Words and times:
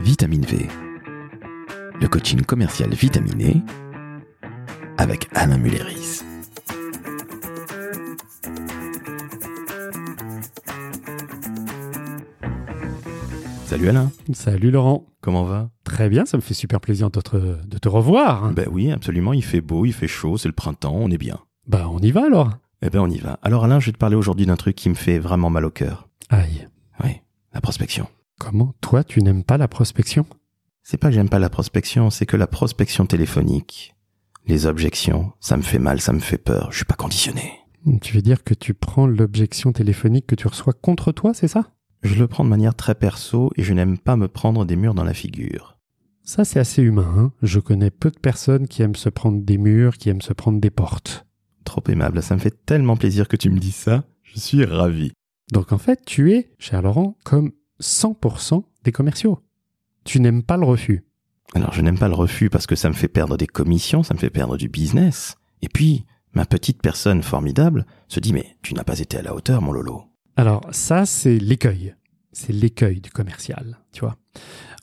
Vitamine 0.00 0.44
V, 0.44 0.66
le 2.00 2.08
coaching 2.08 2.42
commercial 2.42 2.90
vitaminé 2.94 3.62
avec 4.98 5.28
Alain 5.34 5.58
Mulleris. 5.58 6.22
Salut 13.66 13.88
Alain, 13.88 14.10
Salut 14.32 14.70
Laurent. 14.70 15.06
comment 15.20 15.44
va? 15.44 15.70
Très 15.84 16.08
bien, 16.08 16.24
ça 16.26 16.36
me 16.36 16.42
fait 16.42 16.54
super 16.54 16.80
plaisir 16.80 17.10
de 17.10 17.20
te, 17.20 17.36
de 17.36 17.78
te 17.78 17.88
revoir. 17.88 18.50
Ben 18.52 18.66
oui, 18.70 18.90
absolument, 18.90 19.32
il 19.32 19.44
fait 19.44 19.60
beau, 19.60 19.84
il 19.86 19.92
fait 19.92 20.08
chaud, 20.08 20.36
c'est 20.38 20.48
le 20.48 20.54
printemps, 20.54 20.94
on 20.96 21.10
est 21.10 21.18
bien. 21.18 21.38
Bah 21.66 21.88
on 21.90 21.98
y 22.00 22.10
va 22.10 22.24
alors? 22.26 22.50
Eh 22.82 22.90
ben 22.90 23.00
on 23.00 23.08
y 23.10 23.18
va. 23.18 23.38
Alors 23.42 23.64
Alain, 23.64 23.78
je 23.78 23.86
vais 23.86 23.92
te 23.92 23.98
parler 23.98 24.16
aujourd'hui 24.16 24.46
d'un 24.46 24.56
truc 24.56 24.74
qui 24.74 24.88
me 24.88 24.94
fait 24.94 25.18
vraiment 25.18 25.50
mal 25.50 25.64
au 25.64 25.70
cœur. 25.70 26.08
Aïe. 26.30 26.66
Oui, 27.04 27.20
la 27.54 27.60
prospection. 27.60 28.08
Comment 28.40 28.74
toi 28.80 29.04
tu 29.04 29.20
n'aimes 29.22 29.44
pas 29.44 29.58
la 29.58 29.68
prospection? 29.68 30.24
C'est 30.82 30.96
pas 30.96 31.08
que 31.08 31.14
j'aime 31.14 31.28
pas 31.28 31.38
la 31.38 31.50
prospection, 31.50 32.08
c'est 32.08 32.24
que 32.24 32.38
la 32.38 32.46
prospection 32.46 33.04
téléphonique, 33.04 33.94
les 34.46 34.64
objections, 34.64 35.32
ça 35.40 35.58
me 35.58 35.62
fait 35.62 35.78
mal, 35.78 36.00
ça 36.00 36.14
me 36.14 36.20
fait 36.20 36.38
peur, 36.38 36.72
je 36.72 36.78
suis 36.78 36.86
pas 36.86 36.94
conditionné. 36.94 37.52
Tu 38.00 38.14
veux 38.14 38.22
dire 38.22 38.42
que 38.42 38.54
tu 38.54 38.72
prends 38.72 39.06
l'objection 39.06 39.72
téléphonique 39.74 40.26
que 40.26 40.34
tu 40.34 40.48
reçois 40.48 40.72
contre 40.72 41.12
toi, 41.12 41.34
c'est 41.34 41.48
ça? 41.48 41.70
Je 42.02 42.14
le 42.14 42.28
prends 42.28 42.42
de 42.44 42.48
manière 42.48 42.74
très 42.74 42.94
perso 42.94 43.50
et 43.56 43.62
je 43.62 43.74
n'aime 43.74 43.98
pas 43.98 44.16
me 44.16 44.26
prendre 44.26 44.64
des 44.64 44.74
murs 44.76 44.94
dans 44.94 45.04
la 45.04 45.12
figure. 45.12 45.76
Ça 46.22 46.46
c'est 46.46 46.60
assez 46.60 46.80
humain. 46.80 47.14
hein. 47.18 47.32
Je 47.42 47.60
connais 47.60 47.90
peu 47.90 48.10
de 48.10 48.18
personnes 48.18 48.68
qui 48.68 48.80
aiment 48.80 48.96
se 48.96 49.10
prendre 49.10 49.42
des 49.42 49.58
murs, 49.58 49.98
qui 49.98 50.08
aiment 50.08 50.22
se 50.22 50.32
prendre 50.32 50.60
des 50.60 50.70
portes. 50.70 51.26
Trop 51.64 51.84
aimable, 51.88 52.22
ça 52.22 52.36
me 52.36 52.40
fait 52.40 52.64
tellement 52.64 52.96
plaisir 52.96 53.28
que 53.28 53.36
tu 53.36 53.50
me 53.50 53.58
dis 53.58 53.72
ça, 53.72 54.04
je 54.22 54.40
suis 54.40 54.64
ravi. 54.64 55.12
Donc 55.52 55.72
en 55.72 55.78
fait 55.78 56.06
tu 56.06 56.32
es, 56.32 56.54
cher 56.58 56.80
Laurent, 56.80 57.18
comme 57.22 57.52
100% 57.80 58.62
des 58.84 58.92
commerciaux. 58.92 59.40
Tu 60.04 60.20
n'aimes 60.20 60.42
pas 60.42 60.56
le 60.56 60.64
refus. 60.64 61.04
Alors 61.54 61.72
je 61.72 61.82
n'aime 61.82 61.98
pas 61.98 62.08
le 62.08 62.14
refus 62.14 62.50
parce 62.50 62.66
que 62.66 62.76
ça 62.76 62.88
me 62.88 62.94
fait 62.94 63.08
perdre 63.08 63.36
des 63.36 63.46
commissions, 63.46 64.02
ça 64.02 64.14
me 64.14 64.18
fait 64.18 64.30
perdre 64.30 64.56
du 64.56 64.68
business. 64.68 65.36
Et 65.62 65.68
puis, 65.68 66.04
ma 66.32 66.46
petite 66.46 66.80
personne 66.80 67.22
formidable 67.22 67.86
se 68.08 68.20
dit 68.20 68.32
mais 68.32 68.56
tu 68.62 68.74
n'as 68.74 68.84
pas 68.84 69.00
été 69.00 69.18
à 69.18 69.22
la 69.22 69.34
hauteur 69.34 69.60
mon 69.62 69.72
Lolo. 69.72 70.04
Alors 70.36 70.62
ça, 70.70 71.06
c'est 71.06 71.38
l'écueil. 71.38 71.94
C'est 72.32 72.52
l'écueil 72.52 73.00
du 73.00 73.10
commercial, 73.10 73.80
tu 73.92 74.00
vois. 74.00 74.16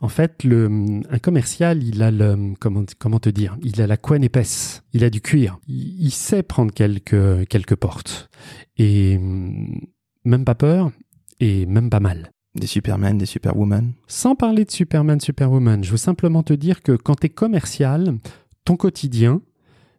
En 0.01 0.09
fait, 0.09 0.43
le, 0.43 0.69
un 1.09 1.19
commercial, 1.19 1.81
il 1.81 2.03
a 2.03 2.11
le, 2.11 2.53
comment, 2.59 2.83
comment 2.99 3.19
te 3.19 3.29
dire, 3.29 3.57
il 3.63 3.81
a 3.81 3.87
la 3.87 3.95
couenne 3.95 4.23
épaisse, 4.23 4.83
il 4.91 5.05
a 5.05 5.09
du 5.09 5.21
cuir. 5.21 5.57
Il, 5.65 6.03
il 6.03 6.11
sait 6.11 6.43
prendre 6.43 6.73
quelques, 6.73 7.47
quelques 7.47 7.75
portes. 7.75 8.29
Et 8.77 9.15
hum, 9.17 9.79
même 10.25 10.43
pas 10.43 10.55
peur, 10.55 10.91
et 11.39 11.65
même 11.65 11.89
pas 11.89 12.01
mal. 12.01 12.31
Des 12.57 12.65
Superman, 12.67 13.19
des 13.19 13.27
Superwoman. 13.27 13.93
Sans 14.07 14.35
parler 14.35 14.65
de 14.65 14.71
Superman, 14.71 15.19
Superwoman, 15.19 15.83
je 15.83 15.91
veux 15.91 15.97
simplement 15.97 16.41
te 16.41 16.53
dire 16.53 16.81
que 16.81 16.93
quand 16.93 17.15
tu 17.15 17.27
es 17.27 17.29
commercial, 17.29 18.17
ton 18.65 18.75
quotidien, 18.77 19.41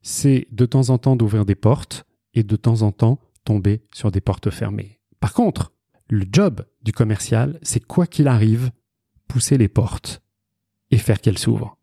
c'est 0.02 0.48
de 0.50 0.66
temps 0.66 0.90
en 0.90 0.98
temps 0.98 1.14
d'ouvrir 1.14 1.44
des 1.44 1.54
portes 1.54 2.04
et 2.34 2.42
de 2.42 2.56
temps 2.56 2.82
en 2.82 2.90
temps 2.90 3.20
tomber 3.44 3.82
sur 3.94 4.10
des 4.10 4.20
portes 4.20 4.50
fermées. 4.50 4.98
Par 5.20 5.34
contre, 5.34 5.72
le 6.08 6.24
job 6.30 6.64
du 6.82 6.92
commercial, 6.92 7.60
c'est 7.62 7.84
quoi 7.84 8.06
qu'il 8.08 8.26
arrive, 8.26 8.70
pousser 9.28 9.56
les 9.56 9.68
portes 9.68 10.20
et 10.90 10.98
faire 10.98 11.20
qu'elles 11.20 11.38
s'ouvrent. 11.38 11.76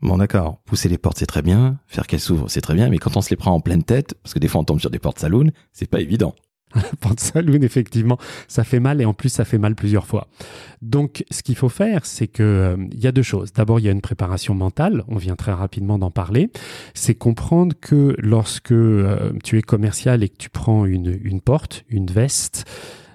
Bon 0.00 0.16
d'accord, 0.16 0.62
pousser 0.64 0.88
les 0.88 0.98
portes 0.98 1.18
c'est 1.18 1.26
très 1.26 1.42
bien, 1.42 1.78
faire 1.86 2.06
qu'elles 2.06 2.20
s'ouvrent 2.20 2.48
c'est 2.48 2.62
très 2.62 2.74
bien, 2.74 2.88
mais 2.88 2.98
quand 2.98 3.18
on 3.18 3.20
se 3.20 3.30
les 3.30 3.36
prend 3.36 3.52
en 3.52 3.60
pleine 3.60 3.84
tête, 3.84 4.14
parce 4.22 4.32
que 4.32 4.38
des 4.38 4.48
fois 4.48 4.62
on 4.62 4.64
tombe 4.64 4.80
sur 4.80 4.90
des 4.90 4.98
portes 4.98 5.18
saloon, 5.18 5.50
c'est 5.72 5.90
pas 5.90 6.00
évident. 6.00 6.34
Porte 7.00 7.20
saloon, 7.20 7.62
effectivement, 7.62 8.18
ça 8.48 8.64
fait 8.64 8.80
mal 8.80 9.00
et 9.00 9.04
en 9.04 9.14
plus 9.14 9.28
ça 9.28 9.44
fait 9.44 9.58
mal 9.58 9.74
plusieurs 9.74 10.06
fois. 10.06 10.28
Donc, 10.80 11.24
ce 11.30 11.42
qu'il 11.42 11.56
faut 11.56 11.68
faire, 11.68 12.06
c'est 12.06 12.28
que 12.28 12.42
euh, 12.42 12.76
il 12.92 13.00
y 13.00 13.06
a 13.06 13.12
deux 13.12 13.22
choses. 13.22 13.52
D'abord, 13.52 13.78
il 13.80 13.84
y 13.84 13.88
a 13.88 13.92
une 13.92 14.00
préparation 14.00 14.54
mentale. 14.54 15.04
On 15.08 15.16
vient 15.16 15.36
très 15.36 15.52
rapidement 15.52 15.98
d'en 15.98 16.10
parler. 16.10 16.50
C'est 16.94 17.14
comprendre 17.14 17.74
que 17.80 18.14
lorsque 18.18 18.72
euh, 18.72 19.32
tu 19.44 19.58
es 19.58 19.62
commercial 19.62 20.22
et 20.22 20.28
que 20.28 20.36
tu 20.36 20.50
prends 20.50 20.86
une, 20.86 21.18
une 21.22 21.40
porte, 21.40 21.84
une 21.88 22.06
veste, 22.06 22.64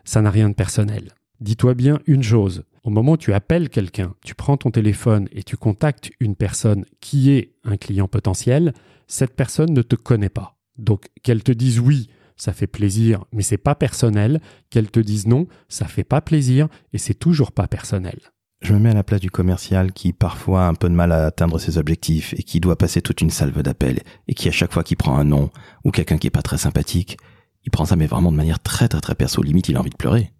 ça 0.03 0.21
n'a 0.21 0.31
rien 0.31 0.49
de 0.49 0.55
personnel. 0.55 1.13
Dis-toi 1.39 1.73
bien 1.73 1.99
une 2.07 2.23
chose. 2.23 2.63
Au 2.83 2.89
moment 2.89 3.13
où 3.13 3.17
tu 3.17 3.33
appelles 3.33 3.69
quelqu'un, 3.69 4.13
tu 4.23 4.33
prends 4.33 4.55
ton 4.55 4.71
téléphone 4.71 5.27
et 5.33 5.43
tu 5.43 5.57
contactes 5.57 6.09
une 6.21 6.35
personne 6.35 6.85
qui 7.01 7.31
est 7.31 7.53
un 7.65 7.75
client 7.75 8.07
potentiel, 8.07 8.73
cette 9.07 9.35
personne 9.35 9.73
ne 9.73 9.81
te 9.81 9.95
connaît 9.95 10.29
pas. 10.29 10.55
Donc, 10.77 11.07
qu'elle 11.21 11.43
te 11.43 11.51
dise 11.51 11.79
oui, 11.79 12.07
ça 12.37 12.53
fait 12.53 12.67
plaisir, 12.67 13.25
mais 13.33 13.43
c'est 13.43 13.57
pas 13.57 13.75
personnel. 13.75 14.39
Qu'elle 14.69 14.89
te 14.89 14.99
dise 14.99 15.27
non, 15.27 15.47
ça 15.67 15.85
fait 15.85 16.03
pas 16.03 16.21
plaisir 16.21 16.67
et 16.93 16.97
c'est 16.97 17.13
toujours 17.13 17.51
pas 17.51 17.67
personnel. 17.67 18.19
Je 18.61 18.73
me 18.73 18.79
mets 18.79 18.89
à 18.89 18.93
la 18.93 19.03
place 19.03 19.21
du 19.21 19.29
commercial 19.29 19.91
qui 19.91 20.13
parfois 20.13 20.65
a 20.65 20.67
un 20.67 20.73
peu 20.73 20.89
de 20.89 20.93
mal 20.93 21.11
à 21.11 21.25
atteindre 21.25 21.59
ses 21.59 21.77
objectifs 21.77 22.33
et 22.37 22.43
qui 22.43 22.59
doit 22.59 22.77
passer 22.77 23.01
toute 23.01 23.21
une 23.21 23.29
salve 23.29 23.61
d'appels 23.61 24.01
et 24.27 24.33
qui 24.33 24.47
à 24.47 24.51
chaque 24.51 24.73
fois 24.73 24.83
qu'il 24.83 24.97
prend 24.97 25.17
un 25.17 25.23
nom 25.23 25.51
ou 25.83 25.91
quelqu'un 25.91 26.17
qui 26.17 26.27
est 26.27 26.31
pas 26.31 26.41
très 26.41 26.57
sympathique, 26.57 27.17
il 27.65 27.71
prend 27.71 27.85
ça 27.85 27.95
mais 27.95 28.07
vraiment 28.07 28.31
de 28.31 28.37
manière 28.37 28.59
très 28.59 28.87
très 28.87 29.01
très 29.01 29.15
perso, 29.15 29.43
limite 29.43 29.69
il 29.69 29.75
a 29.75 29.79
envie 29.79 29.91
de 29.91 29.95
pleurer. 29.95 30.31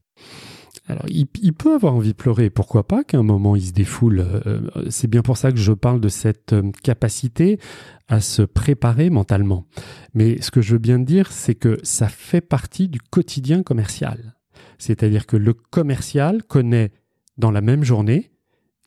Alors, 0.89 1.03
il, 1.09 1.27
peut 1.53 1.75
avoir 1.75 1.95
envie 1.95 2.13
de 2.13 2.15
pleurer, 2.15 2.49
pourquoi 2.49 2.87
pas 2.87 3.03
qu'à 3.03 3.17
un 3.17 3.23
moment 3.23 3.57
il 3.57 3.65
se 3.65 3.73
défoule. 3.73 4.21
Euh, 4.21 4.61
c'est 4.89 5.09
bien 5.09 5.21
pour 5.21 5.35
ça 5.35 5.51
que 5.51 5.57
je 5.57 5.73
parle 5.73 5.99
de 5.99 6.07
cette 6.07 6.53
euh, 6.53 6.71
capacité 6.81 7.59
à 8.07 8.21
se 8.21 8.41
préparer 8.41 9.09
mentalement. 9.09 9.65
Mais 10.13 10.41
ce 10.41 10.49
que 10.49 10.61
je 10.61 10.73
veux 10.73 10.79
bien 10.79 10.99
dire, 10.99 11.33
c'est 11.33 11.55
que 11.55 11.77
ça 11.83 12.07
fait 12.07 12.39
partie 12.39 12.87
du 12.87 13.01
quotidien 13.01 13.63
commercial. 13.63 14.37
C'est-à-dire 14.77 15.25
que 15.25 15.35
le 15.35 15.53
commercial 15.53 16.43
connaît 16.43 16.91
dans 17.37 17.51
la 17.51 17.61
même 17.61 17.83
journée 17.83 18.31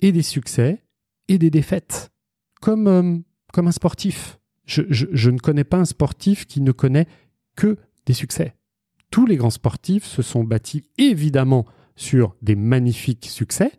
et 0.01 0.11
des 0.11 0.23
succès 0.23 0.83
et 1.29 1.37
des 1.37 1.51
défaites, 1.51 2.13
comme, 2.63 2.89
euh, 2.89 3.19
comme 3.53 3.69
un 3.69 3.73
sportif. 3.73 4.39
Je, 4.65 4.83
je, 4.89 5.05
je 5.13 5.31
ne 5.31 5.39
connais 5.39 5.65
pas 5.65 5.77
un 5.77 5.85
sportif 5.85 6.47
qui 6.47 6.63
ne 6.63 6.73
connaît 6.73 7.07
que 7.57 7.77
des 8.07 8.15
succès. 8.15 8.55
Tous 9.11 9.27
les 9.27 9.37
grands 9.37 9.51
sportifs 9.51 10.07
se 10.07 10.23
sont 10.23 10.45
bâtis 10.45 10.85
évidemment 10.97 11.67
sur 11.97 12.35
des 12.43 12.57
magnifiques 12.57 13.27
succès, 13.27 13.73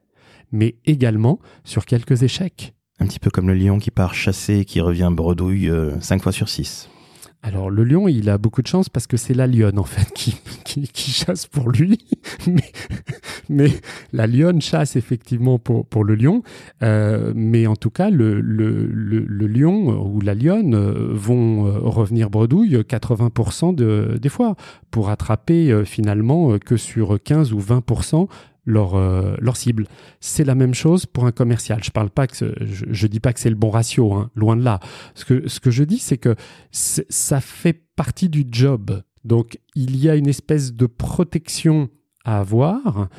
mais 0.51 0.75
également 0.85 1.39
sur 1.63 1.85
quelques 1.85 2.23
échecs. 2.23 2.73
Un 2.99 3.07
petit 3.07 3.19
peu 3.19 3.31
comme 3.31 3.47
le 3.47 3.55
lion 3.55 3.79
qui 3.79 3.91
part 3.91 4.13
chasser 4.13 4.59
et 4.59 4.65
qui 4.65 4.79
revient 4.79 5.09
bredouille 5.11 5.71
5 6.01 6.21
fois 6.21 6.31
sur 6.31 6.49
6. 6.49 6.89
Alors 7.43 7.71
le 7.71 7.83
lion, 7.83 8.07
il 8.07 8.29
a 8.29 8.37
beaucoup 8.37 8.61
de 8.61 8.67
chance 8.67 8.87
parce 8.87 9.07
que 9.07 9.17
c'est 9.17 9.33
la 9.33 9.47
lionne 9.47 9.79
en 9.79 9.83
fait 9.83 10.11
qui, 10.13 10.35
qui, 10.63 11.11
chasse 11.11 11.47
pour 11.47 11.69
lui. 11.69 12.05
mais, 13.49 13.71
la 14.13 14.27
lionne 14.27 14.61
chasse 14.61 14.95
effectivement 14.95 15.57
pour, 15.57 15.85
pour 15.85 16.03
le 16.03 16.15
lion. 16.15 16.43
Euh, 16.83 17.33
mais 17.35 17.65
en 17.65 17.75
tout 17.75 17.89
cas, 17.89 18.11
le, 18.11 18.41
le, 18.41 18.85
le, 18.85 19.47
lion 19.47 20.05
ou 20.05 20.21
la 20.21 20.35
lionne 20.35 20.75
euh, 20.75 21.09
vont 21.13 21.65
euh, 21.65 21.79
revenir 21.79 22.29
bredouille 22.29 22.75
80% 22.75 23.73
de, 23.73 24.19
des 24.21 24.29
fois 24.29 24.55
pour 24.91 25.09
attraper 25.09 25.71
euh, 25.71 25.83
finalement 25.83 26.51
euh, 26.51 26.59
que 26.59 26.77
sur 26.77 27.17
15 27.21 27.53
ou 27.53 27.59
20% 27.59 28.27
leur, 28.65 28.95
euh, 28.95 29.35
leur 29.39 29.57
cible. 29.57 29.87
C'est 30.19 30.43
la 30.43 30.55
même 30.55 30.73
chose 30.73 31.05
pour 31.05 31.25
un 31.25 31.31
commercial. 31.31 31.83
Je 31.83 31.91
parle 31.91 32.09
pas 32.09 32.27
que 32.27 32.53
je, 32.61 33.07
dis 33.07 33.19
pas 33.19 33.33
que 33.33 33.39
c'est 33.39 33.49
le 33.49 33.55
bon 33.55 33.69
ratio, 33.69 34.13
hein, 34.13 34.31
loin 34.35 34.55
de 34.55 34.63
là. 34.63 34.79
Ce 35.15 35.25
que, 35.25 35.47
ce 35.47 35.59
que 35.59 35.71
je 35.71 35.83
dis, 35.83 35.99
c'est 35.99 36.17
que 36.17 36.35
ça 36.71 37.41
fait 37.41 37.83
partie 37.95 38.29
du 38.29 38.45
job. 38.49 39.01
Donc, 39.23 39.59
il 39.75 39.97
y 39.97 40.09
a 40.09 40.15
une 40.15 40.27
espèce 40.27 40.73
de 40.73 40.85
protection 40.85 41.89
à 42.23 42.39
avoir, 42.39 43.09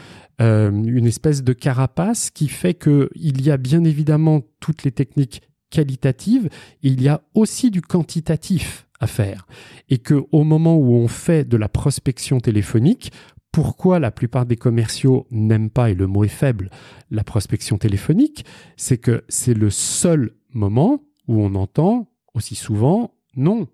euh, 0.41 0.71
une 0.71 1.07
espèce 1.07 1.43
de 1.43 1.53
carapace 1.53 2.31
qui 2.31 2.49
fait 2.49 2.75
que 2.75 3.11
il 3.15 3.43
y 3.43 3.51
a 3.51 3.57
bien 3.57 3.85
évidemment 3.85 4.43
toutes 4.61 4.85
les 4.85 4.93
techniques 4.93 5.43
qualitatives 5.71 6.49
il 6.83 7.03
y 7.03 7.09
a 7.09 7.23
aussi 7.35 7.71
du 7.71 7.83
quantitatif 7.83 8.87
à 9.01 9.09
faire. 9.09 9.47
Et 9.89 9.99
que 9.99 10.25
au 10.31 10.45
moment 10.45 10.77
où 10.77 10.95
on 10.95 11.09
fait 11.09 11.49
de 11.49 11.57
la 11.57 11.69
prospection 11.69 12.39
téléphonique, 12.39 13.11
pourquoi 13.53 13.99
la 13.99 14.11
plupart 14.11 14.47
des 14.47 14.57
commerciaux 14.57 15.27
n'aiment 15.31 15.71
pas, 15.71 15.91
et 15.91 15.95
le 15.95 16.07
mot 16.07 16.25
est 16.25 16.29
faible, 16.29 16.71
la 17.11 17.23
prospection 17.23 17.77
téléphonique, 17.77 18.47
c'est 18.77 18.99
que 18.99 19.25
c'est 19.29 19.55
le 19.55 19.71
seul 19.71 20.33
moment 20.55 21.05
où 21.29 21.41
on 21.43 21.55
entend 21.55 22.09
aussi 22.35 22.55
souvent 22.55 23.15
non, 23.37 23.69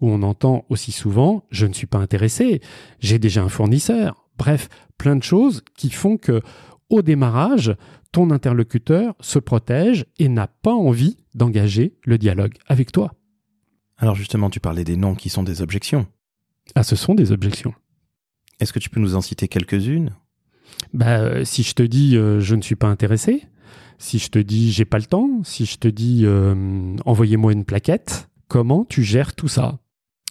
où 0.00 0.10
on 0.10 0.22
entend 0.22 0.66
aussi 0.68 0.92
souvent 0.92 1.44
je 1.50 1.66
ne 1.66 1.72
suis 1.72 1.86
pas 1.86 1.98
intéressé, 1.98 2.60
j'ai 3.00 3.18
déjà 3.18 3.42
un 3.42 3.48
fournisseur. 3.48 4.28
Bref, 4.36 4.68
plein 4.98 5.16
de 5.16 5.22
choses 5.22 5.62
qui 5.76 5.90
font 5.90 6.18
que 6.18 6.42
au 6.90 7.02
démarrage, 7.02 7.74
ton 8.12 8.30
interlocuteur 8.30 9.14
se 9.20 9.38
protège 9.38 10.06
et 10.18 10.28
n'a 10.28 10.46
pas 10.46 10.74
envie 10.74 11.16
d'engager 11.34 11.96
le 12.04 12.18
dialogue 12.18 12.54
avec 12.66 12.92
toi. 12.92 13.14
Alors 13.96 14.14
justement, 14.14 14.50
tu 14.50 14.60
parlais 14.60 14.84
des 14.84 14.96
noms 14.96 15.14
qui 15.14 15.30
sont 15.30 15.42
des 15.42 15.62
objections. 15.62 16.06
Ah, 16.74 16.82
ce 16.82 16.96
sont 16.96 17.14
des 17.14 17.32
objections. 17.32 17.74
Est-ce 18.60 18.72
que 18.72 18.78
tu 18.78 18.90
peux 18.90 19.00
nous 19.00 19.16
en 19.16 19.20
citer 19.20 19.48
quelques-unes? 19.48 20.14
Bah, 20.92 21.18
euh, 21.18 21.44
si 21.44 21.62
je 21.62 21.74
te 21.74 21.82
dis 21.82 22.16
euh, 22.16 22.40
je 22.40 22.54
ne 22.54 22.62
suis 22.62 22.76
pas 22.76 22.88
intéressé, 22.88 23.44
si 23.98 24.18
je 24.18 24.28
te 24.28 24.38
dis 24.38 24.72
j'ai 24.72 24.84
pas 24.84 24.98
le 24.98 25.04
temps, 25.04 25.42
si 25.44 25.66
je 25.66 25.76
te 25.78 25.88
dis 25.88 26.22
euh, 26.24 26.96
envoyez-moi 27.04 27.52
une 27.52 27.64
plaquette, 27.64 28.28
comment 28.48 28.84
tu 28.84 29.02
gères 29.02 29.34
tout 29.34 29.48
ça? 29.48 29.78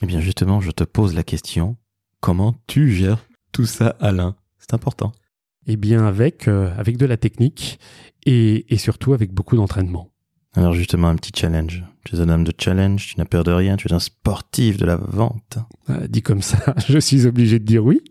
Eh 0.02 0.06
bien 0.06 0.20
justement, 0.20 0.62
je 0.62 0.72
te 0.72 0.84
pose 0.84 1.14
la 1.16 1.24
question, 1.24 1.78
comment 2.20 2.56
tu 2.68 2.92
gères 2.92 3.26
tout 3.52 3.66
ça 3.66 3.96
Alain? 4.00 4.36
C'est 4.60 4.74
important. 4.74 5.12
Eh 5.68 5.78
bien 5.78 6.06
avec, 6.06 6.48
euh, 6.48 6.72
avec 6.78 6.98
de 6.98 7.06
la 7.06 7.18
technique 7.18 7.80
et, 8.26 8.74
et 8.74 8.78
surtout 8.78 9.14
avec 9.14 9.32
beaucoup 9.32 9.56
d'entraînement. 9.56 10.12
Alors 10.54 10.74
justement, 10.74 11.10
un 11.10 11.16
petit 11.16 11.32
challenge. 11.36 11.84
Tu 12.06 12.16
es 12.16 12.20
un 12.20 12.30
homme 12.30 12.44
de 12.44 12.54
challenge, 12.58 13.08
tu 13.08 13.18
n'as 13.18 13.26
peur 13.26 13.44
de 13.44 13.52
rien, 13.52 13.76
tu 13.76 13.88
es 13.88 13.94
un 13.94 14.00
sportif 14.00 14.78
de 14.78 14.86
la 14.86 14.96
vente. 14.96 15.58
Euh, 15.90 16.08
dit 16.08 16.22
comme 16.22 16.42
ça, 16.42 16.76
je 16.88 16.98
suis 17.00 17.26
obligé 17.26 17.60
de 17.60 17.66
dire 17.66 17.84
oui. 17.84 18.02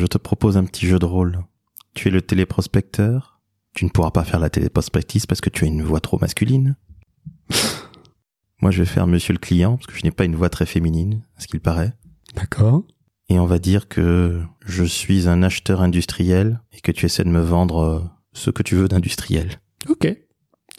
Je 0.00 0.06
te 0.06 0.16
propose 0.16 0.56
un 0.56 0.64
petit 0.64 0.86
jeu 0.86 0.98
de 0.98 1.04
rôle. 1.04 1.44
Tu 1.92 2.08
es 2.08 2.10
le 2.10 2.22
téléprospecteur. 2.22 3.38
Tu 3.74 3.84
ne 3.84 3.90
pourras 3.90 4.10
pas 4.10 4.24
faire 4.24 4.40
la 4.40 4.48
téléprospectrice 4.48 5.26
parce 5.26 5.42
que 5.42 5.50
tu 5.50 5.64
as 5.64 5.66
une 5.66 5.82
voix 5.82 6.00
trop 6.00 6.18
masculine. 6.18 6.74
Moi, 8.62 8.70
je 8.70 8.78
vais 8.78 8.88
faire 8.88 9.06
monsieur 9.06 9.34
le 9.34 9.38
client 9.38 9.76
parce 9.76 9.88
que 9.88 9.98
je 9.98 10.02
n'ai 10.02 10.10
pas 10.10 10.24
une 10.24 10.36
voix 10.36 10.48
très 10.48 10.64
féminine, 10.64 11.22
à 11.36 11.42
ce 11.42 11.48
qu'il 11.48 11.60
paraît. 11.60 11.92
D'accord. 12.34 12.82
Et 13.28 13.38
on 13.38 13.44
va 13.44 13.58
dire 13.58 13.88
que 13.88 14.42
je 14.64 14.84
suis 14.84 15.28
un 15.28 15.42
acheteur 15.42 15.82
industriel 15.82 16.62
et 16.72 16.80
que 16.80 16.92
tu 16.92 17.04
essaies 17.04 17.24
de 17.24 17.28
me 17.28 17.42
vendre 17.42 17.78
euh, 17.80 18.00
ce 18.32 18.48
que 18.48 18.62
tu 18.62 18.76
veux 18.76 18.88
d'industriel. 18.88 19.60
Ok. 19.90 20.16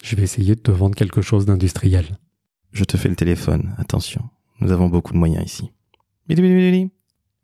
Je 0.01 0.15
vais 0.15 0.23
essayer 0.23 0.55
de 0.55 0.61
te 0.61 0.71
vendre 0.71 0.95
quelque 0.95 1.21
chose 1.21 1.45
d'industriel. 1.45 2.17
Je 2.71 2.85
te 2.85 2.97
fais 2.97 3.09
le 3.09 3.15
téléphone, 3.15 3.75
attention. 3.77 4.31
Nous 4.61 4.71
avons 4.71 4.87
beaucoup 4.87 5.13
de 5.13 5.19
moyens 5.19 5.45
ici. 5.45 5.71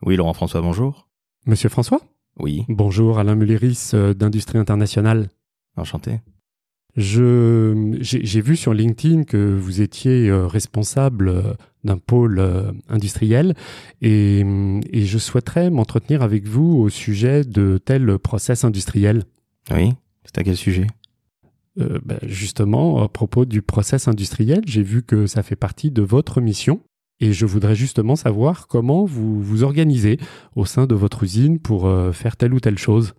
Oui, 0.01 0.15
Laurent 0.15 0.33
François, 0.33 0.61
bonjour. 0.61 1.06
Monsieur 1.47 1.69
François 1.69 2.01
Oui, 2.39 2.65
Bonjour, 2.67 3.19
Alain 3.19 3.35
Mulleris 3.35 3.91
euh, 3.93 4.13
d'Industrie 4.13 4.57
Internationale. 4.57 5.29
enchanté. 5.77 6.19
Je 6.97 7.97
j'ai 8.01 8.41
vu 8.41 8.55
sur 8.55 8.73
LinkedIn 8.73 9.23
que 9.23 9.55
vous 9.55 9.81
étiez 9.81 10.29
euh, 10.29 10.45
responsable 10.47 11.29
euh, 11.29 11.53
d'un 11.83 11.97
pôle 11.97 12.43
industriel 12.89 13.53
et, 14.01 14.43
et 14.91 15.05
je 15.05 15.17
souhaiterais 15.17 15.69
m'entretenir 15.69 16.21
avec 16.21 16.45
vous 16.47 16.75
au 16.75 16.89
sujet 16.89 17.45
de 17.45 17.77
tel 17.77 18.17
process 18.19 18.65
industriel. 18.65 19.23
Oui, 19.71 19.93
c'est 20.25 20.37
à 20.39 20.43
quel 20.43 20.57
sujet? 20.57 20.87
Euh, 21.79 21.99
ben, 22.03 22.19
justement, 22.23 23.03
à 23.03 23.07
propos 23.07 23.45
du 23.45 23.61
process 23.61 24.07
industriel, 24.07 24.63
j'ai 24.65 24.83
vu 24.83 25.03
que 25.03 25.27
ça 25.27 25.43
fait 25.43 25.55
partie 25.55 25.91
de 25.91 26.01
votre 26.01 26.41
mission 26.41 26.81
et 27.19 27.33
je 27.33 27.45
voudrais 27.45 27.75
justement 27.75 28.15
savoir 28.15 28.67
comment 28.67 29.05
vous 29.05 29.41
vous 29.41 29.63
organisez 29.63 30.19
au 30.55 30.65
sein 30.65 30.85
de 30.85 30.95
votre 30.95 31.23
usine 31.23 31.59
pour 31.59 31.87
euh, 31.87 32.11
faire 32.11 32.37
telle 32.37 32.53
ou 32.53 32.59
telle 32.59 32.77
chose. 32.77 33.13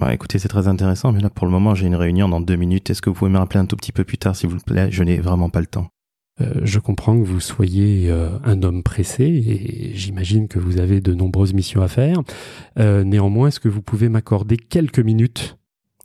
Bah 0.00 0.14
écoutez, 0.14 0.38
c'est 0.38 0.48
très 0.48 0.68
intéressant, 0.68 1.12
mais 1.12 1.20
là 1.20 1.30
pour 1.30 1.46
le 1.46 1.52
moment 1.52 1.74
j'ai 1.74 1.86
une 1.86 1.96
réunion 1.96 2.28
dans 2.28 2.40
deux 2.40 2.56
minutes. 2.56 2.90
Est-ce 2.90 3.02
que 3.02 3.10
vous 3.10 3.16
pouvez 3.16 3.30
me 3.30 3.38
rappeler 3.38 3.60
un 3.60 3.66
tout 3.66 3.76
petit 3.76 3.92
peu 3.92 4.04
plus 4.04 4.18
tard, 4.18 4.36
s'il 4.36 4.48
vous 4.48 4.58
plaît? 4.58 4.88
Je 4.90 5.02
n'ai 5.02 5.18
vraiment 5.18 5.50
pas 5.50 5.60
le 5.60 5.66
temps. 5.66 5.88
Euh, 6.40 6.60
je 6.62 6.78
comprends 6.78 7.18
que 7.18 7.24
vous 7.24 7.40
soyez 7.40 8.10
euh, 8.10 8.30
un 8.44 8.62
homme 8.62 8.82
pressé 8.82 9.24
et 9.24 9.94
j'imagine 9.94 10.48
que 10.48 10.58
vous 10.58 10.78
avez 10.78 11.00
de 11.00 11.12
nombreuses 11.12 11.52
missions 11.52 11.82
à 11.82 11.88
faire. 11.88 12.22
Néanmoins, 12.78 13.48
est-ce 13.48 13.60
que 13.60 13.68
vous 13.68 13.82
pouvez 13.82 14.08
m'accorder 14.08 14.56
quelques 14.56 15.00
minutes? 15.00 15.58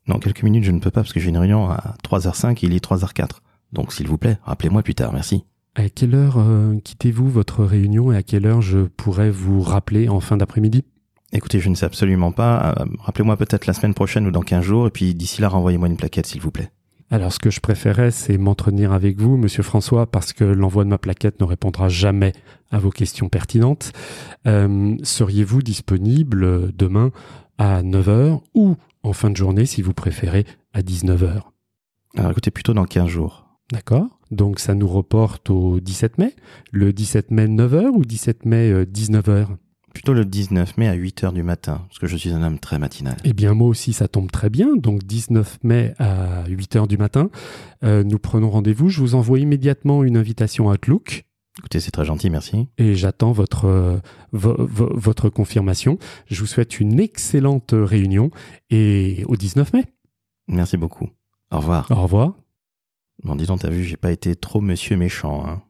Non, 0.07 0.19
quelques 0.19 0.43
minutes 0.43 0.63
je 0.63 0.71
ne 0.71 0.79
peux 0.79 0.91
pas 0.91 1.01
parce 1.01 1.13
que 1.13 1.19
j'ai 1.19 1.29
une 1.29 1.37
réunion 1.37 1.69
à 1.69 1.95
3h05 2.03 2.51
et 2.51 2.67
il 2.67 2.73
est 2.73 2.83
3h04. 2.83 3.39
Donc 3.73 3.93
s'il 3.93 4.07
vous 4.07 4.17
plaît, 4.17 4.37
rappelez-moi 4.43 4.83
plus 4.83 4.95
tard, 4.95 5.13
merci. 5.13 5.43
À 5.77 5.89
quelle 5.89 6.15
heure 6.15 6.37
euh, 6.39 6.75
quittez-vous 6.83 7.29
votre 7.29 7.63
réunion 7.63 8.11
et 8.11 8.17
à 8.17 8.23
quelle 8.23 8.47
heure 8.47 8.63
je 8.63 8.79
pourrais 8.79 9.29
vous 9.29 9.61
rappeler 9.61 10.09
en 10.09 10.19
fin 10.19 10.35
d'après-midi? 10.35 10.83
Écoutez, 11.33 11.59
je 11.59 11.69
ne 11.69 11.75
sais 11.75 11.85
absolument 11.85 12.31
pas. 12.31 12.73
Euh, 12.79 12.85
Rappelez-moi 12.97 13.37
peut-être 13.37 13.67
la 13.67 13.73
semaine 13.73 13.93
prochaine 13.93 14.25
ou 14.25 14.31
dans 14.31 14.41
15 14.41 14.63
jours, 14.65 14.87
et 14.87 14.89
puis 14.89 15.13
d'ici 15.13 15.39
là, 15.39 15.49
renvoyez-moi 15.49 15.87
une 15.87 15.95
plaquette, 15.95 16.25
s'il 16.25 16.41
vous 16.41 16.49
plaît. 16.49 16.71
Alors, 17.11 17.31
ce 17.31 17.37
que 17.37 17.51
je 17.51 17.59
préférais, 17.59 18.09
c'est 18.09 18.39
m'entretenir 18.39 18.91
avec 18.91 19.19
vous, 19.19 19.37
Monsieur 19.37 19.61
François, 19.61 20.07
parce 20.07 20.33
que 20.33 20.43
l'envoi 20.43 20.83
de 20.83 20.89
ma 20.89 20.97
plaquette 20.97 21.39
ne 21.39 21.45
répondra 21.45 21.89
jamais 21.89 22.33
à 22.71 22.79
vos 22.79 22.89
questions 22.89 23.29
pertinentes. 23.29 23.91
Euh, 24.47 24.95
Seriez-vous 25.03 25.61
disponible 25.61 26.75
demain 26.75 27.11
à 27.59 27.83
9h 27.83 28.41
ou 28.55 28.77
en 29.03 29.13
fin 29.13 29.29
de 29.29 29.37
journée, 29.37 29.67
si 29.67 29.83
vous 29.83 29.93
préférez, 29.93 30.47
à 30.73 30.81
19h 30.81 31.43
Alors 32.17 32.31
écoutez, 32.31 32.49
plutôt 32.49 32.73
dans 32.73 32.85
15 32.85 33.07
jours. 33.07 33.45
D'accord 33.71 34.16
Donc, 34.31 34.59
ça 34.59 34.73
nous 34.75 34.87
reporte 34.87 35.49
au 35.49 35.79
17 35.79 36.17
mai. 36.17 36.35
Le 36.71 36.93
17 36.93 37.31
mai, 37.31 37.47
9h 37.47 37.87
ou 37.89 38.05
17 38.05 38.45
mai, 38.45 38.71
euh, 38.71 38.85
19h 38.85 39.47
Plutôt 39.93 40.13
le 40.13 40.25
19 40.25 40.77
mai 40.77 40.87
à 40.87 40.95
8h 40.95 41.33
du 41.33 41.41
matin, 41.41 41.81
parce 41.87 41.97
que 41.97 42.05
je 42.05 42.15
suis 42.17 42.29
un 42.29 42.43
homme 42.43 42.59
très 42.59 42.77
matinal. 42.77 43.17
Eh 43.23 43.33
bien, 43.33 43.55
moi 43.55 43.67
aussi, 43.67 43.93
ça 43.93 44.07
tombe 44.07 44.29
très 44.29 44.49
bien. 44.51 44.75
Donc, 44.75 45.03
19 45.03 45.57
mai 45.63 45.93
à 45.97 46.47
8 46.47 46.75
heures 46.75 46.87
du 46.87 46.97
matin, 46.99 47.29
euh, 47.83 48.03
nous 48.03 48.19
prenons 48.19 48.49
rendez-vous. 48.51 48.89
Je 48.89 48.99
vous 48.99 49.15
envoie 49.15 49.39
immédiatement 49.39 50.03
une 50.03 50.15
invitation 50.17 50.69
à 50.69 50.73
Outlook 50.73 51.23
Écoutez, 51.59 51.79
c'est 51.79 51.89
très 51.89 52.05
gentil, 52.05 52.29
merci. 52.29 52.67
et 52.77 52.93
j'attends 52.93 53.31
votre, 53.31 53.65
euh, 53.65 53.97
vo- 54.33 54.55
vo- 54.59 54.91
votre 54.93 55.29
confirmation. 55.29 55.97
Je 56.29 56.39
vous 56.41 56.45
souhaite 56.45 56.79
une 56.79 56.99
excellente 56.99 57.71
réunion 57.73 58.29
et 58.69 59.23
au 59.27 59.35
19 59.35 59.73
mai. 59.73 59.85
Merci 60.47 60.77
beaucoup. 60.77 61.09
Au 61.49 61.57
revoir. 61.57 61.87
Au 61.89 62.03
revoir. 62.03 62.35
Bon, 63.23 63.35
dis 63.35 63.45
donc, 63.45 63.61
t'as 63.61 63.69
vu, 63.69 63.83
j'ai 63.83 63.97
pas 63.97 64.11
été 64.11 64.35
trop 64.35 64.61
monsieur 64.61 64.97
méchant, 64.97 65.45
hein. 65.45 65.61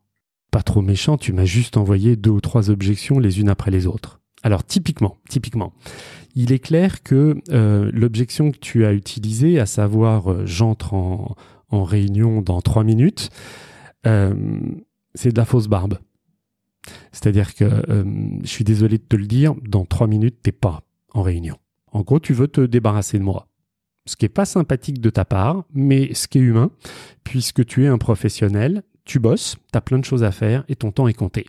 Pas 0.51 0.63
trop 0.63 0.81
méchant, 0.81 1.17
tu 1.17 1.33
m'as 1.33 1.45
juste 1.45 1.77
envoyé 1.77 2.15
deux 2.15 2.29
ou 2.29 2.41
trois 2.41 2.69
objections 2.69 3.19
les 3.19 3.41
unes 3.41 3.49
après 3.49 3.69
les 3.69 3.85
autres. 3.85 4.21
Alors, 4.44 4.63
typiquement, 4.63 5.17
typiquement, 5.29 5.73
il 6.35 6.51
est 6.51 6.59
clair 6.59 7.03
que 7.03 7.41
euh, 7.49 7.89
l'objection 7.94 8.51
que 8.51 8.57
tu 8.57 8.85
as 8.85 8.94
utilisée, 8.94 9.59
à 9.59 9.65
savoir 9.65 10.31
euh, 10.31 10.45
j'entre 10.45 10.94
en, 10.94 11.35
réunion 11.71 12.41
dans 12.41 12.61
trois 12.61 12.83
minutes, 12.83 13.29
euh, 14.05 14.33
c'est 15.15 15.31
de 15.31 15.38
la 15.38 15.45
fausse 15.45 15.67
barbe. 15.67 16.00
C'est-à-dire 17.11 17.53
que, 17.55 17.65
je 18.41 18.47
suis 18.47 18.63
désolé 18.63 18.97
de 18.97 19.03
te 19.03 19.17
le 19.17 19.25
dire, 19.25 19.53
dans 19.67 19.83
trois 19.83 20.07
minutes, 20.07 20.38
t'es 20.41 20.53
pas 20.53 20.83
en 21.13 21.21
réunion. 21.23 21.57
En 21.91 22.01
gros, 22.01 22.19
tu 22.19 22.33
veux 22.33 22.47
te 22.47 22.61
débarrasser 22.61 23.19
de 23.19 23.23
moi. 23.23 23.47
Ce 24.07 24.15
qui 24.15 24.25
est 24.25 24.30
pas 24.30 24.45
sympathique 24.45 25.01
de 25.01 25.09
ta 25.09 25.25
part, 25.25 25.65
mais 25.74 26.13
ce 26.13 26.27
qui 26.27 26.39
est 26.39 26.42
humain, 26.42 26.71
puisque 27.24 27.65
tu 27.65 27.83
es 27.83 27.88
un 27.88 27.98
professionnel, 27.98 28.83
tu 29.06 29.19
bosses, 29.19 29.57
tu 29.71 29.77
as 29.77 29.81
plein 29.81 30.00
de 30.00 30.06
choses 30.06 30.24
à 30.24 30.31
faire 30.31 30.63
et 30.68 30.75
ton 30.75 30.92
temps 30.92 31.07
est 31.07 31.13
compté. 31.13 31.45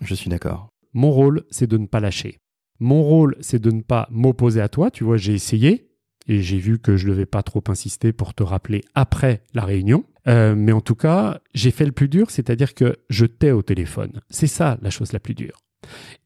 Je 0.00 0.14
suis 0.14 0.28
d'accord. 0.28 0.68
Mon 0.92 1.10
rôle, 1.10 1.44
c'est 1.50 1.66
de 1.66 1.78
ne 1.78 1.86
pas 1.86 2.00
lâcher. 2.00 2.38
Mon 2.80 3.02
rôle, 3.02 3.36
c'est 3.40 3.60
de 3.60 3.70
ne 3.70 3.82
pas 3.82 4.08
m'opposer 4.10 4.60
à 4.60 4.68
toi. 4.68 4.90
Tu 4.90 5.04
vois, 5.04 5.16
j'ai 5.16 5.34
essayé 5.34 5.90
et 6.26 6.42
j'ai 6.42 6.58
vu 6.58 6.78
que 6.78 6.96
je 6.96 7.06
ne 7.06 7.12
devais 7.12 7.26
pas 7.26 7.42
trop 7.42 7.62
insister 7.68 8.12
pour 8.12 8.34
te 8.34 8.42
rappeler 8.42 8.82
après 8.94 9.42
la 9.54 9.64
réunion. 9.64 10.04
Euh, 10.26 10.54
mais 10.56 10.72
en 10.72 10.80
tout 10.80 10.94
cas, 10.94 11.40
j'ai 11.52 11.70
fait 11.70 11.84
le 11.84 11.92
plus 11.92 12.08
dur, 12.08 12.30
c'est-à-dire 12.30 12.74
que 12.74 12.96
je 13.10 13.26
t'ai 13.26 13.52
au 13.52 13.62
téléphone. 13.62 14.20
C'est 14.30 14.46
ça 14.46 14.78
la 14.82 14.90
chose 14.90 15.12
la 15.12 15.20
plus 15.20 15.34
dure. 15.34 15.60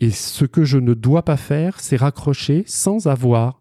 Et 0.00 0.10
ce 0.10 0.44
que 0.44 0.64
je 0.64 0.78
ne 0.78 0.94
dois 0.94 1.24
pas 1.24 1.36
faire, 1.36 1.80
c'est 1.80 1.96
raccrocher 1.96 2.62
sans 2.66 3.08
avoir 3.08 3.60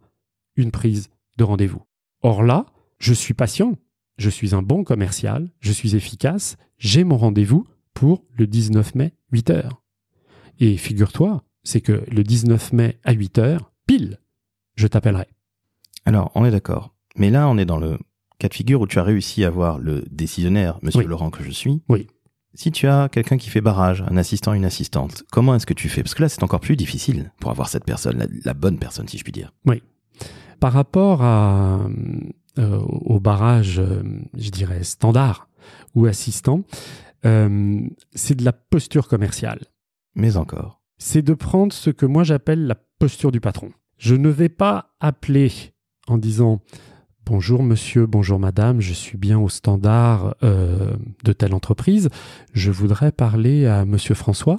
une 0.55 0.71
prise 0.71 1.09
de 1.37 1.43
rendez-vous. 1.43 1.86
Or 2.21 2.43
là, 2.43 2.65
je 2.99 3.13
suis 3.13 3.33
patient, 3.33 3.77
je 4.17 4.29
suis 4.29 4.55
un 4.55 4.61
bon 4.61 4.83
commercial, 4.83 5.49
je 5.59 5.71
suis 5.71 5.95
efficace, 5.95 6.57
j'ai 6.77 7.03
mon 7.03 7.17
rendez-vous 7.17 7.65
pour 7.93 8.23
le 8.33 8.47
19 8.47 8.95
mai, 8.95 9.13
8 9.31 9.49
heures. 9.51 9.81
Et 10.59 10.77
figure-toi, 10.77 11.43
c'est 11.63 11.81
que 11.81 12.03
le 12.09 12.23
19 12.23 12.73
mai 12.73 12.99
à 13.03 13.13
8 13.13 13.37
heures, 13.39 13.71
pile, 13.85 14.19
je 14.75 14.87
t'appellerai. 14.87 15.27
Alors, 16.05 16.31
on 16.35 16.45
est 16.45 16.51
d'accord. 16.51 16.95
Mais 17.15 17.29
là, 17.29 17.47
on 17.49 17.57
est 17.57 17.65
dans 17.65 17.77
le 17.77 17.97
cas 18.39 18.47
de 18.47 18.53
figure 18.53 18.81
où 18.81 18.87
tu 18.87 18.99
as 18.99 19.03
réussi 19.03 19.43
à 19.43 19.49
voir 19.49 19.79
le 19.79 20.03
décisionnaire, 20.09 20.79
monsieur 20.81 21.01
Oui. 21.01 21.05
Laurent 21.05 21.29
que 21.29 21.43
je 21.43 21.51
suis. 21.51 21.81
Oui. 21.89 22.07
Si 22.53 22.71
tu 22.71 22.87
as 22.87 23.09
quelqu'un 23.09 23.37
qui 23.37 23.49
fait 23.49 23.61
barrage, 23.61 24.03
un 24.07 24.17
assistant, 24.17 24.53
une 24.53 24.65
assistante, 24.65 25.23
comment 25.31 25.53
est-ce 25.55 25.65
que 25.67 25.73
tu 25.75 25.89
fais? 25.89 26.01
Parce 26.01 26.15
que 26.15 26.23
là, 26.23 26.29
c'est 26.29 26.43
encore 26.43 26.59
plus 26.59 26.75
difficile 26.75 27.31
pour 27.39 27.51
avoir 27.51 27.69
cette 27.69 27.83
personne, 27.85 28.17
la, 28.17 28.25
la 28.45 28.53
bonne 28.53 28.79
personne, 28.79 29.07
si 29.07 29.17
je 29.17 29.23
puis 29.23 29.31
dire. 29.31 29.53
Par 30.59 30.73
rapport 30.73 31.23
à, 31.23 31.87
euh, 32.57 32.79
au 32.79 33.19
barrage, 33.19 33.79
euh, 33.79 34.01
je 34.35 34.49
dirais, 34.49 34.83
standard 34.83 35.47
ou 35.95 36.05
assistant, 36.05 36.63
euh, 37.25 37.81
c'est 38.13 38.35
de 38.35 38.45
la 38.45 38.53
posture 38.53 39.07
commerciale. 39.07 39.61
Mais 40.15 40.37
encore. 40.37 40.81
c'est 40.97 41.21
de 41.21 41.35
prendre 41.35 41.71
ce 41.71 41.91
que 41.91 42.07
moi 42.07 42.23
j'appelle 42.23 42.65
la 42.65 42.75
posture 42.97 43.31
du 43.31 43.39
patron. 43.39 43.69
Je 43.99 44.15
ne 44.15 44.29
vais 44.29 44.49
pas 44.49 44.95
appeler 44.99 45.51
en 46.07 46.17
disant 46.17 46.61
Bonjour 47.29 47.61
monsieur, 47.61 48.05
bonjour 48.05 48.39
madame, 48.39 48.79
je 48.79 48.93
suis 48.93 49.17
bien 49.17 49.37
au 49.37 49.49
standard 49.49 50.33
euh, 50.43 50.95
de 51.25 51.33
telle 51.33 51.53
entreprise. 51.53 52.09
Je 52.53 52.71
voudrais 52.71 53.11
parler 53.11 53.65
à 53.65 53.83
monsieur 53.83 54.15
François. 54.15 54.57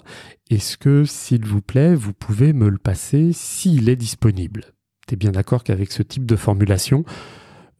Est-ce 0.50 0.76
que, 0.76 1.04
s'il 1.04 1.46
vous 1.46 1.62
plaît, 1.62 1.94
vous 1.94 2.12
pouvez 2.12 2.52
me 2.52 2.68
le 2.68 2.76
passer 2.76 3.32
s'il 3.32 3.88
est 3.88 3.96
disponible? 3.96 4.74
Tu 5.08 5.14
es 5.14 5.16
bien 5.16 5.32
d'accord 5.32 5.64
qu'avec 5.64 5.90
ce 5.90 6.02
type 6.02 6.26
de 6.26 6.36
formulation, 6.36 7.04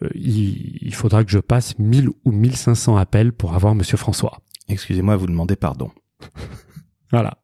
euh, 0.03 0.09
il, 0.15 0.79
il 0.81 0.95
faudra 0.95 1.25
que 1.25 1.31
je 1.31 1.39
passe 1.39 1.79
1000 1.79 2.09
ou 2.25 2.33
1500 2.33 2.97
appels 2.97 3.33
pour 3.33 3.55
avoir 3.55 3.75
monsieur 3.75 3.99
François. 3.99 4.41
Excusez-moi, 4.69 5.17
vous 5.17 5.27
demandez 5.27 5.57
pardon. 5.57 5.91
Voilà. 7.11 7.39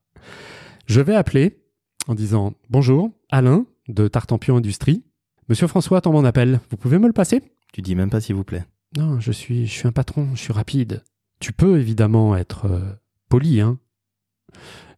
Je 0.87 1.01
vais 1.01 1.15
appeler 1.15 1.63
en 2.07 2.15
disant 2.15 2.53
Bonjour, 2.69 3.11
Alain 3.31 3.65
de 3.89 4.09
Tartampion 4.09 4.57
Industrie. 4.57 5.05
Monsieur 5.49 5.67
François 5.67 5.99
attend 5.99 6.13
mon 6.13 6.25
appel. 6.25 6.61
Vous 6.71 6.77
pouvez 6.77 6.99
me 6.99 7.07
le 7.07 7.15
passer? 7.15 7.43
Tu 7.73 7.81
dis 7.81 7.95
même 7.95 8.11
pas 8.11 8.21
s'il 8.21 8.35
vous 8.35 8.45
plaît. 8.45 8.65
Non, 8.97 9.21
je 9.21 9.33
suis, 9.33 9.67
je 9.67 9.73
suis 9.73 9.89
un 9.89 9.93
patron, 9.93 10.29
je 10.35 10.41
suis 10.41 10.53
rapide. 10.53 11.03
Tu 11.41 11.53
peux 11.53 11.79
évidemment 11.79 12.37
être 12.37 12.67
euh, 12.67 12.93
poli, 13.29 13.61
hein. 13.61 13.79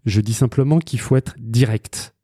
Je 0.04 0.20
dis 0.20 0.34
simplement 0.34 0.78
qu'il 0.78 1.00
faut 1.00 1.16
être 1.16 1.34
direct. 1.38 2.14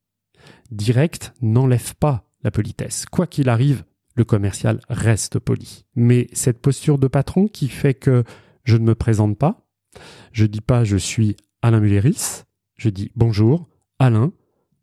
Direct 0.71 1.33
n'enlève 1.43 1.95
pas 1.97 2.29
la 2.43 2.51
politesse. 2.51 3.07
Quoi 3.07 3.27
qu'il 3.27 3.49
arrive, 3.49 3.85
le 4.15 4.25
commercial 4.25 4.81
reste 4.89 5.39
poli. 5.39 5.85
Mais 5.95 6.29
cette 6.33 6.61
posture 6.61 6.99
de 6.99 7.09
patron 7.09 7.49
qui 7.49 7.69
fait 7.69 7.95
que 7.95 8.25
je 8.65 8.77
ne 8.77 8.85
me 8.85 8.95
présente 8.95 9.39
pas, 9.39 9.67
je 10.33 10.47
dis 10.47 10.61
pas 10.61 10.85
je 10.85 10.97
suis 10.97 11.37
Alain 11.63 11.81
Mulleris, 11.81 12.45
je 12.77 12.89
dis 12.89 13.11
bonjour, 13.15 13.69
Alain 13.99 14.33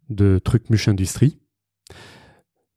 de 0.09 0.39
Trucmuche 0.43 0.87
Industrie. 0.87 1.37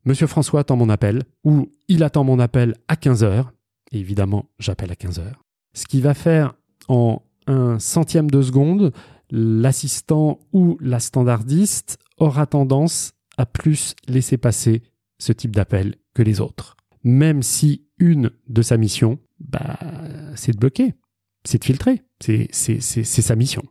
Monsieur 0.05 0.27
François 0.27 0.61
attend 0.61 0.77
mon 0.77 0.89
appel, 0.89 1.23
ou 1.45 1.73
il 1.89 2.03
attend 2.03 2.25
mon 2.25 2.41
appel 2.41 2.75
à 2.89 2.95
15h. 2.95 3.47
évidemment, 3.93 4.51
j'appelle 4.59 4.91
à 4.91 4.95
15h. 4.95 5.23
Ce 5.75 5.87
qui 5.87 6.01
va 6.01 6.15
faire 6.15 6.55
en 6.89 7.23
un 7.47 7.79
centième 7.79 8.31
de 8.31 8.43
seconde, 8.43 8.93
l'assistant 9.31 10.41
ou 10.53 10.77
la 10.81 11.01
standardiste 11.01 11.99
aura 12.19 12.47
tendance 12.47 13.15
à 13.37 13.47
plus 13.47 13.95
laisser 14.09 14.37
passer 14.37 14.83
ce 15.19 15.33
type 15.33 15.55
d'appel 15.55 15.97
que 16.15 16.23
les 16.23 16.41
autres. 16.41 16.77
Même 17.05 17.43
si 17.43 17.87
une 17.99 18.31
de 18.49 18.63
sa 18.63 18.77
mission, 18.77 19.19
bah, 19.41 19.79
c'est 20.35 20.53
de 20.53 20.59
bloquer, 20.59 20.95
c'est 21.45 21.59
de 21.59 21.65
filtrer, 21.65 22.03
c'est 22.21 22.53
sa 22.53 23.37
mission. 23.37 23.63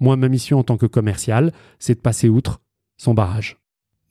Moi, 0.00 0.16
ma 0.16 0.28
mission 0.28 0.58
en 0.58 0.64
tant 0.64 0.76
que 0.76 0.86
commercial, 0.86 1.52
c'est 1.78 1.94
de 1.94 2.00
passer 2.00 2.28
outre 2.28 2.60
son 2.96 3.14
barrage. 3.14 3.58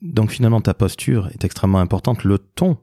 Donc 0.00 0.30
finalement, 0.30 0.60
ta 0.60 0.74
posture 0.74 1.28
est 1.28 1.44
extrêmement 1.44 1.80
importante. 1.80 2.24
Le 2.24 2.38
ton 2.38 2.78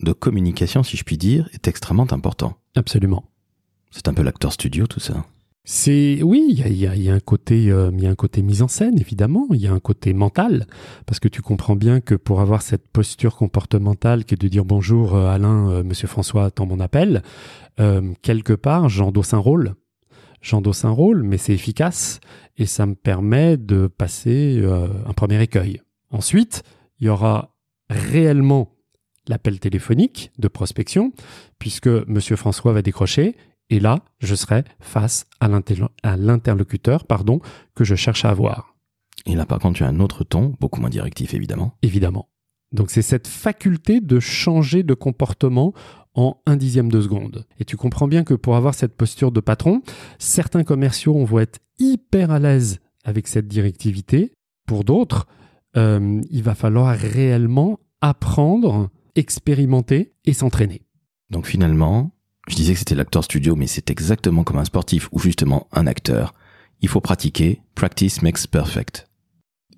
de 0.00 0.12
communication, 0.12 0.82
si 0.82 0.96
je 0.96 1.04
puis 1.04 1.16
dire, 1.16 1.48
est 1.52 1.68
extrêmement 1.68 2.10
important. 2.12 2.56
Absolument. 2.74 3.24
C'est 3.90 4.08
un 4.08 4.14
peu 4.14 4.22
l'acteur 4.22 4.52
studio, 4.52 4.86
tout 4.86 5.00
ça. 5.00 5.24
C'est 5.64 6.20
oui, 6.24 6.60
il 6.66 6.76
y 6.76 7.08
a, 7.08 7.14
un 7.14 7.20
côté, 7.20 7.70
euh, 7.70 7.92
il 7.94 8.02
y 8.02 8.06
a 8.08 8.10
un 8.10 8.16
côté 8.16 8.42
mise 8.42 8.62
en 8.62 8.68
scène 8.68 8.98
évidemment, 8.98 9.46
il 9.52 9.60
y 9.60 9.68
a 9.68 9.72
un 9.72 9.78
côté 9.78 10.12
mental. 10.12 10.66
Parce 11.06 11.20
que 11.20 11.28
tu 11.28 11.40
comprends 11.40 11.76
bien 11.76 12.00
que 12.00 12.16
pour 12.16 12.40
avoir 12.40 12.62
cette 12.62 12.88
posture 12.88 13.36
comportementale 13.36 14.24
qui 14.24 14.34
est 14.34 14.40
de 14.42 14.48
dire 14.48 14.64
bonjour 14.64 15.14
euh, 15.14 15.28
Alain, 15.28 15.70
euh, 15.70 15.84
Monsieur 15.84 16.08
François 16.08 16.46
attend 16.46 16.66
mon 16.66 16.80
appel, 16.80 17.22
quelque 18.22 18.52
part 18.52 18.88
j'endosse 18.88 19.34
un 19.34 19.38
rôle, 19.38 19.74
j'endosse 20.40 20.84
un 20.84 20.90
rôle, 20.90 21.22
mais 21.22 21.38
c'est 21.38 21.54
efficace. 21.54 22.20
Et 22.58 22.66
ça 22.66 22.84
me 22.86 22.94
permet 22.94 23.56
de 23.56 23.86
passer 23.86 24.62
un 25.06 25.12
premier 25.14 25.40
écueil. 25.42 25.80
Ensuite, 26.10 26.62
il 27.00 27.06
y 27.06 27.08
aura 27.08 27.56
réellement 27.88 28.76
l'appel 29.26 29.58
téléphonique 29.58 30.32
de 30.38 30.48
prospection 30.48 31.12
puisque 31.58 31.88
Monsieur 31.88 32.36
François 32.36 32.72
va 32.72 32.82
décrocher 32.82 33.36
et 33.72 33.80
là, 33.80 34.00
je 34.20 34.34
serai 34.34 34.64
face 34.80 35.26
à 35.40 35.48
l'interlocuteur 35.48 37.06
pardon, 37.06 37.40
que 37.74 37.84
je 37.84 37.94
cherche 37.94 38.26
à 38.26 38.28
avoir. 38.28 38.76
Et 39.24 39.34
là, 39.34 39.46
par 39.46 39.60
contre, 39.60 39.78
tu 39.78 39.84
as 39.84 39.88
un 39.88 39.98
autre 39.98 40.24
ton, 40.24 40.54
beaucoup 40.60 40.78
moins 40.80 40.90
directif, 40.90 41.32
évidemment. 41.32 41.72
Évidemment. 41.80 42.28
Donc 42.72 42.90
c'est 42.90 43.00
cette 43.00 43.26
faculté 43.26 44.02
de 44.02 44.20
changer 44.20 44.82
de 44.82 44.92
comportement 44.92 45.72
en 46.14 46.36
un 46.44 46.56
dixième 46.56 46.92
de 46.92 47.00
seconde. 47.00 47.46
Et 47.58 47.64
tu 47.64 47.78
comprends 47.78 48.08
bien 48.08 48.24
que 48.24 48.34
pour 48.34 48.56
avoir 48.56 48.74
cette 48.74 48.94
posture 48.94 49.32
de 49.32 49.40
patron, 49.40 49.80
certains 50.18 50.64
commerciaux 50.64 51.24
vont 51.24 51.38
être 51.38 51.60
hyper 51.78 52.30
à 52.30 52.38
l'aise 52.38 52.80
avec 53.04 53.26
cette 53.26 53.48
directivité. 53.48 54.34
Pour 54.66 54.84
d'autres, 54.84 55.26
euh, 55.78 56.20
il 56.30 56.42
va 56.42 56.54
falloir 56.54 56.94
réellement 56.94 57.80
apprendre, 58.02 58.90
expérimenter 59.14 60.12
et 60.26 60.34
s'entraîner. 60.34 60.82
Donc 61.30 61.46
finalement, 61.46 62.12
je 62.48 62.56
disais 62.56 62.72
que 62.72 62.78
c'était 62.78 62.94
l'acteur 62.94 63.24
studio, 63.24 63.54
mais 63.56 63.66
c'est 63.66 63.90
exactement 63.90 64.44
comme 64.44 64.58
un 64.58 64.64
sportif 64.64 65.08
ou 65.12 65.18
justement 65.18 65.68
un 65.72 65.86
acteur. 65.86 66.34
Il 66.80 66.88
faut 66.88 67.00
pratiquer. 67.00 67.62
Practice 67.74 68.22
makes 68.22 68.46
perfect. 68.46 69.06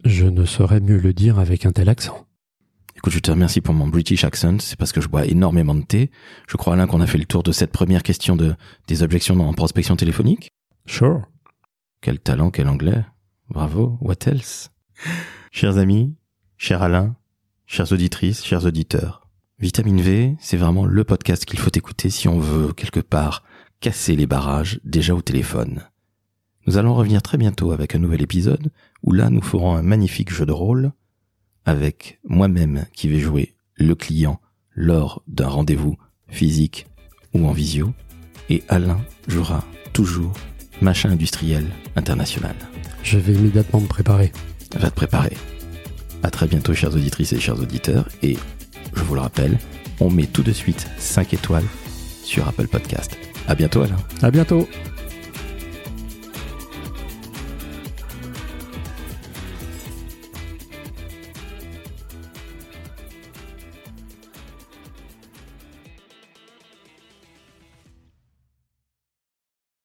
Je 0.05 0.27
ne 0.27 0.45
saurais 0.45 0.81
mieux 0.81 0.99
le 0.99 1.13
dire 1.13 1.39
avec 1.39 1.67
un 1.67 1.73
tel 1.73 1.89
accent. 1.89 2.27
Écoute, 2.97 3.13
je 3.13 3.19
te 3.19 3.31
remercie 3.31 3.61
pour 3.61 3.75
mon 3.75 3.89
British 3.89 4.25
accent. 4.25 4.59
C'est 4.61 4.79
parce 4.79 4.93
que 4.93 5.01
je 5.01 5.09
bois 5.09 5.27
énormément 5.27 5.75
de 5.75 5.83
thé. 5.83 6.11
Je 6.49 6.57
crois, 6.57 6.73
Alain, 6.75 6.87
qu'on 6.87 7.01
a 7.03 7.07
fait 7.07 7.19
le 7.19 7.27
tour 7.27 7.43
de 7.43 7.53
cette 7.53 7.73
première 7.73 8.03
question 8.03 8.37
de, 8.37 8.55
des 8.87 9.03
objections 9.03 9.39
en 9.41 9.53
prospection 9.53 9.97
téléphonique. 9.97 10.51
Sure. 10.87 11.23
Quel 12.01 12.19
talent, 12.19 12.51
quel 12.51 12.69
anglais. 12.69 13.05
Bravo. 13.51 13.99
What 14.01 14.27
else? 14.27 14.71
Chers 15.51 15.77
amis, 15.77 16.15
cher 16.57 16.83
Alain, 16.83 17.17
chères 17.67 17.93
auditrices, 17.93 18.45
chers 18.45 18.65
auditeurs, 18.65 19.24
Vitamine 19.65 20.03
V, 20.03 20.37
c'est 20.41 20.59
vraiment 20.59 20.85
le 20.85 21.05
podcast 21.05 21.47
qu'il 21.47 21.59
faut 21.59 21.71
écouter 21.75 22.11
si 22.11 22.29
on 22.29 22.39
veut, 22.39 22.75
quelque 22.75 23.01
part, 23.01 23.45
casser 23.81 24.15
les 24.15 24.27
barrages 24.27 24.79
déjà 24.85 25.15
au 25.15 25.23
téléphone. 25.23 25.85
Nous 26.67 26.77
allons 26.77 26.95
revenir 26.95 27.23
très 27.23 27.39
bientôt 27.39 27.73
avec 27.73 27.95
un 27.95 27.99
nouvel 27.99 28.21
épisode 28.21 28.71
où 29.03 29.13
là 29.13 29.31
nous 29.31 29.41
ferons 29.41 29.75
un 29.75 29.81
magnifique 29.81 30.31
jeu 30.31 30.45
de 30.45 30.53
rôle 30.53 30.93
avec 31.65 32.21
moi-même 32.25 32.85
qui 32.93 33.09
vais 33.09 33.21
jouer 33.21 33.55
le 33.77 33.95
client 33.95 34.39
lors 34.75 35.23
d'un 35.29 35.49
rendez-vous 35.49 35.97
physique 36.29 36.87
ou 37.33 37.47
en 37.47 37.53
visio 37.53 37.95
et 38.51 38.63
Alain 38.69 39.01
jouera 39.29 39.65
toujours 39.95 40.35
machin 40.83 41.09
industriel 41.09 41.65
international. 41.97 42.55
Je 43.03 43.17
vais 43.17 43.33
immédiatement 43.33 43.81
me 43.81 43.87
préparer. 43.87 44.31
Va 44.77 44.91
te 44.91 44.95
préparer. 44.95 45.33
À 46.23 46.31
très 46.31 46.49
bientôt 46.49 46.75
chères 46.75 46.95
auditrices 46.95 47.33
et 47.33 47.41
chers 47.41 47.59
auditeurs 47.59 48.11
et 48.23 48.37
vous 49.15 49.21
le 49.21 49.23
rappelle, 49.23 49.59
on 50.01 50.11
met 50.11 50.27
tout 50.27 50.43
de 50.43 50.51
suite 50.51 50.89
5 50.99 51.35
étoiles 51.35 51.65
sur 52.25 52.49
Apple 52.49 52.67
Podcast. 52.67 53.17
À 53.47 53.55
bientôt 53.55 53.83
Alain. 53.83 53.97
À 54.23 54.31
bientôt. 54.33 54.69